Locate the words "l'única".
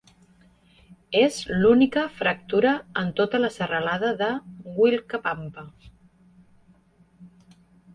1.57-2.05